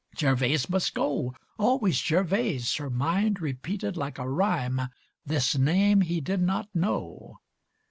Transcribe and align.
Gervase 0.17 0.67
must 0.67 0.95
go, 0.95 1.35
always 1.59 2.01
Gervase, 2.01 2.77
her 2.77 2.89
mind 2.89 3.39
Repeated 3.39 3.95
like 3.97 4.17
a 4.17 4.27
rhyme 4.27 4.81
This 5.27 5.55
name 5.55 6.01
he 6.01 6.19
did 6.19 6.41
not 6.41 6.69
know. 6.73 7.37